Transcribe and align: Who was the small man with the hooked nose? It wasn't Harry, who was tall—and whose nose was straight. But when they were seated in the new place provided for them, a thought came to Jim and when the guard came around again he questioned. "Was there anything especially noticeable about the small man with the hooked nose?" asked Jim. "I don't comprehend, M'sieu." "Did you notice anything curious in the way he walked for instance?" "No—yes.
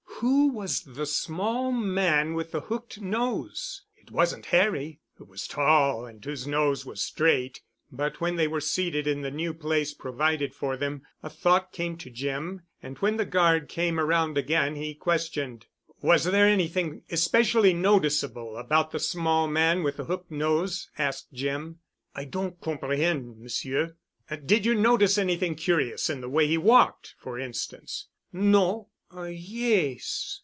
Who 0.21 0.49
was 0.49 0.81
the 0.83 1.07
small 1.07 1.71
man 1.71 2.35
with 2.35 2.51
the 2.51 2.59
hooked 2.61 3.01
nose? 3.01 3.81
It 3.97 4.11
wasn't 4.11 4.45
Harry, 4.47 4.99
who 5.15 5.25
was 5.25 5.47
tall—and 5.47 6.23
whose 6.23 6.45
nose 6.45 6.85
was 6.85 7.01
straight. 7.01 7.61
But 7.91 8.21
when 8.21 8.35
they 8.35 8.47
were 8.47 8.61
seated 8.61 9.07
in 9.07 9.21
the 9.21 9.31
new 9.31 9.51
place 9.51 9.95
provided 9.95 10.53
for 10.53 10.77
them, 10.77 11.01
a 11.23 11.29
thought 11.31 11.71
came 11.73 11.97
to 11.97 12.11
Jim 12.11 12.61
and 12.83 12.99
when 12.99 13.17
the 13.17 13.25
guard 13.25 13.67
came 13.67 13.99
around 13.99 14.37
again 14.37 14.75
he 14.75 14.93
questioned. 14.93 15.65
"Was 16.03 16.25
there 16.25 16.45
anything 16.45 17.01
especially 17.09 17.73
noticeable 17.73 18.57
about 18.57 18.91
the 18.91 18.99
small 18.99 19.47
man 19.47 19.81
with 19.81 19.97
the 19.97 20.05
hooked 20.05 20.29
nose?" 20.29 20.87
asked 20.99 21.33
Jim. 21.33 21.79
"I 22.13 22.25
don't 22.25 22.61
comprehend, 22.61 23.39
M'sieu." 23.39 23.95
"Did 24.45 24.67
you 24.67 24.75
notice 24.75 25.17
anything 25.17 25.55
curious 25.55 26.11
in 26.11 26.21
the 26.21 26.29
way 26.29 26.45
he 26.45 26.59
walked 26.59 27.15
for 27.17 27.39
instance?" 27.39 28.05
"No—yes. 28.31 28.99